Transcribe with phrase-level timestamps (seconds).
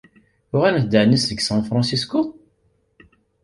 [0.55, 2.21] Uɣalent-d ɛni seg San Fransisco?